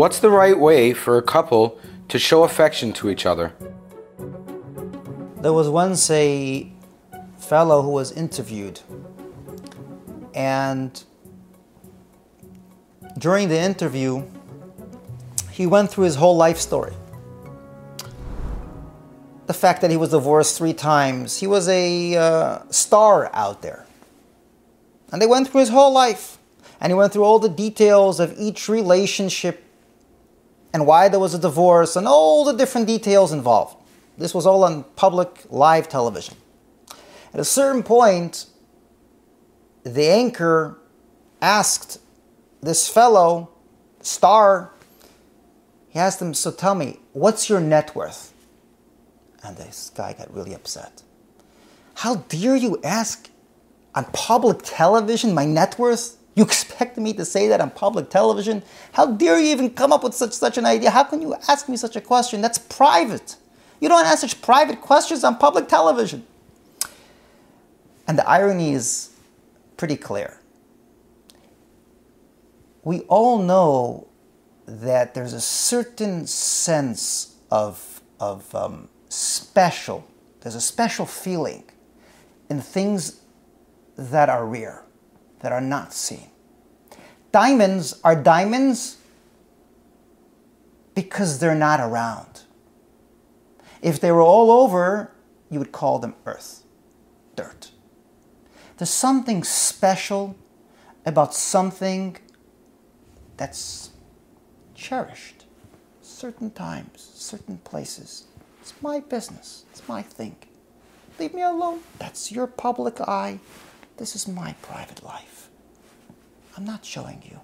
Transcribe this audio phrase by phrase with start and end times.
[0.00, 3.52] What's the right way for a couple to show affection to each other?
[5.42, 6.72] There was once a
[7.36, 8.80] fellow who was interviewed,
[10.34, 11.04] and
[13.18, 14.24] during the interview,
[15.50, 16.94] he went through his whole life story.
[19.48, 23.84] The fact that he was divorced three times, he was a uh, star out there.
[25.12, 26.38] And they went through his whole life.
[26.80, 29.66] And he went through all the details of each relationship
[30.72, 33.76] and why there was a divorce and all the different details involved.
[34.16, 36.36] This was all on public live television.
[37.32, 38.46] At a certain point,
[39.84, 40.78] the anchor
[41.40, 42.00] asked
[42.60, 43.50] this fellow,
[44.00, 44.72] star,
[45.88, 48.32] he asked him, So tell me, what's your net worth?
[49.42, 51.02] And this guy got really upset.
[51.94, 53.30] How dare you ask
[53.94, 56.16] on public television my net worth?
[56.34, 58.62] You expect me to say that on public television?
[58.92, 60.90] How dare you even come up with such such an idea?
[60.90, 62.40] How can you ask me such a question?
[62.40, 63.36] That's private.
[63.80, 66.24] You don't ask such private questions on public television.
[68.06, 69.10] And the irony is
[69.76, 70.38] pretty clear.
[72.82, 74.08] We all know
[74.66, 80.06] that there's a certain sense of, of um, special,
[80.40, 81.64] there's a special feeling
[82.48, 83.20] in things
[83.96, 84.84] that are rare,
[85.40, 86.30] that are not seen.
[87.32, 88.98] Diamonds are diamonds
[90.94, 92.42] because they're not around.
[93.82, 95.12] If they were all over,
[95.50, 96.64] you would call them earth,
[97.36, 97.70] dirt.
[98.76, 100.36] There's something special
[101.04, 102.16] about something
[103.36, 103.90] that's
[104.74, 105.44] cherished.
[106.02, 108.26] Certain times, certain places.
[108.60, 110.36] It's my business, it's my thing.
[111.18, 111.80] Leave me alone.
[111.98, 113.40] That's your public eye.
[114.00, 115.50] This is my private life.
[116.56, 117.38] I'm not showing you.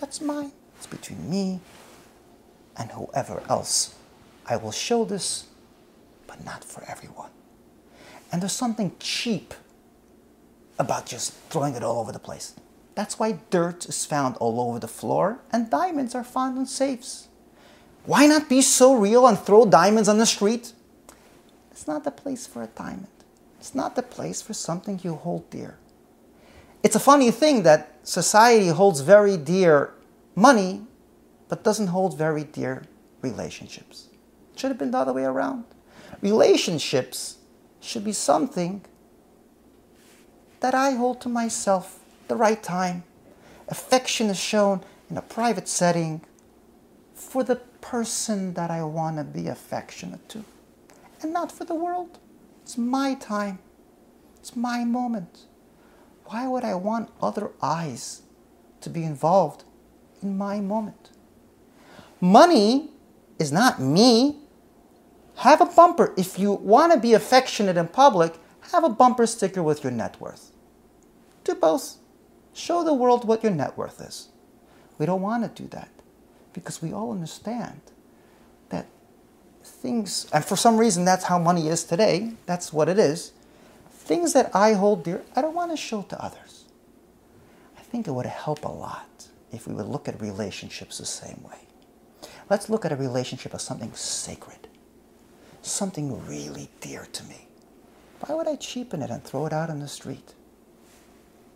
[0.00, 0.50] That's mine.
[0.76, 1.60] It's between me
[2.76, 3.94] and whoever else.
[4.44, 5.46] I will show this,
[6.26, 7.30] but not for everyone.
[8.32, 9.54] And there's something cheap
[10.76, 12.56] about just throwing it all over the place.
[12.96, 17.28] That's why dirt is found all over the floor and diamonds are found in safes.
[18.06, 20.72] Why not be so real and throw diamonds on the street?
[21.70, 23.06] It's not the place for a diamond.
[23.60, 25.78] It's not the place for something you hold dear.
[26.82, 29.94] It's a funny thing that society holds very dear
[30.34, 30.82] money,
[31.48, 32.82] but doesn't hold very dear
[33.20, 34.08] relationships.
[34.52, 35.64] It should have been the other way around.
[36.20, 37.36] Relationships
[37.80, 38.84] should be something
[40.60, 43.04] that I hold to myself the right time.
[43.68, 46.22] Affection is shown in a private setting
[47.14, 50.44] for the person that I want to be affectionate to,
[51.20, 52.18] and not for the world.
[52.62, 53.58] It's my time,
[54.40, 55.46] it's my moment.
[56.32, 58.22] Why would I want other eyes
[58.80, 59.64] to be involved
[60.22, 61.10] in my moment?
[62.22, 62.88] Money
[63.38, 64.38] is not me.
[65.36, 66.14] Have a bumper.
[66.16, 68.36] If you want to be affectionate in public,
[68.72, 70.52] have a bumper sticker with your net worth.
[71.44, 71.96] Do both.
[72.54, 74.28] Show the world what your net worth is.
[74.96, 75.90] We don't want to do that
[76.54, 77.82] because we all understand
[78.70, 78.86] that
[79.62, 83.32] things, and for some reason that's how money is today, that's what it is.
[84.04, 86.64] Things that I hold dear, I don't want to show to others.
[87.78, 91.42] I think it would help a lot if we would look at relationships the same
[91.44, 91.58] way.
[92.50, 94.68] Let's look at a relationship as something sacred,
[95.62, 97.46] something really dear to me.
[98.20, 100.34] Why would I cheapen it and throw it out on the street?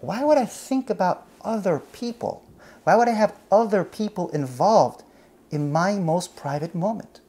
[0.00, 2.44] why would I think about other people?
[2.84, 5.02] Why would I have other people involved
[5.50, 7.20] in my most private moment?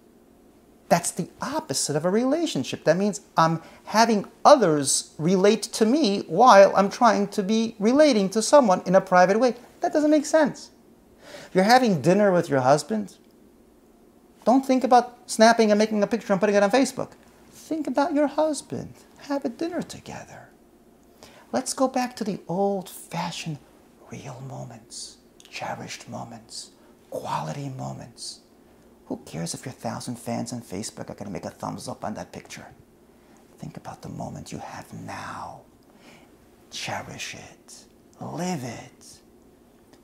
[0.89, 2.83] That's the opposite of a relationship.
[2.83, 8.41] That means I'm having others relate to me while I'm trying to be relating to
[8.41, 9.55] someone in a private way.
[9.81, 10.71] That doesn't make sense.
[11.47, 13.15] If You're having dinner with your husband.
[14.45, 17.11] Don't think about snapping and making a picture and putting it on Facebook.
[17.51, 18.93] Think about your husband.
[19.27, 20.49] Have a dinner together.
[21.51, 23.59] Let's go back to the old fashioned
[24.11, 25.17] real moments,
[25.49, 26.71] cherished moments,
[27.11, 28.39] quality moments.
[29.09, 32.05] Who cares if your thousand fans on Facebook are going to make a thumbs up
[32.05, 32.67] on that picture?
[33.57, 35.61] Think about the moment you have now.
[36.69, 37.85] Cherish it.
[38.21, 39.17] Live it.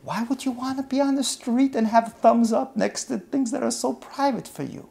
[0.02, 3.19] Why would you want to be on the street and have thumbs up next to
[3.19, 4.90] things that are so private for you?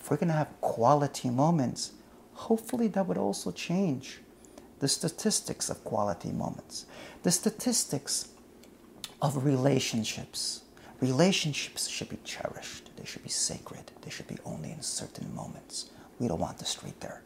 [0.00, 1.92] If we're going to have quality moments,
[2.32, 4.20] hopefully that would also change
[4.78, 6.86] the statistics of quality moments,
[7.22, 8.28] the statistics
[9.20, 10.62] of relationships.
[11.02, 15.90] Relationships should be cherished, they should be sacred, they should be only in certain moments.
[16.20, 17.22] We don't want the street there.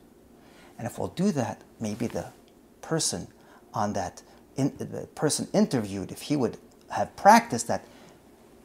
[0.78, 2.32] And if we'll do that, maybe the
[2.80, 3.28] person
[3.74, 4.22] on that,
[4.56, 6.56] in, the person interviewed, if he would
[6.88, 7.84] have practiced that,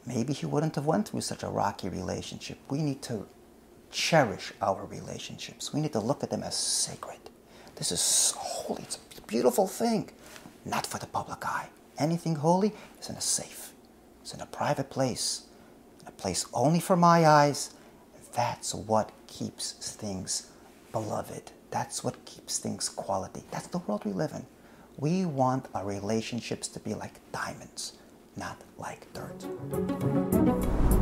[0.06, 2.56] maybe he wouldn't have went through such a rocky relationship.
[2.70, 3.26] We need to
[3.90, 5.74] cherish our relationships.
[5.74, 7.20] We need to look at them as sacred.
[7.76, 8.80] This is holy.
[8.84, 10.08] It's a beautiful thing,
[10.64, 11.68] not for the public eye.
[11.98, 13.71] Anything holy is in a safe.
[14.22, 15.46] It's in a private place,
[16.06, 17.74] a place only for my eyes.
[18.32, 20.46] That's what keeps things
[20.92, 21.50] beloved.
[21.72, 23.42] That's what keeps things quality.
[23.50, 24.46] That's the world we live in.
[24.96, 27.94] We want our relationships to be like diamonds,
[28.36, 31.01] not like dirt.